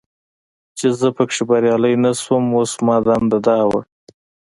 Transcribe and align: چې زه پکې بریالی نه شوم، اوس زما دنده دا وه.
چې 0.77 0.87
زه 0.99 1.07
پکې 1.15 1.41
بریالی 1.49 1.93
نه 2.03 2.11
شوم، 2.21 2.45
اوس 2.55 2.71
زما 2.77 2.95
دنده 3.05 3.39
دا 3.47 3.59
وه. 3.69 3.81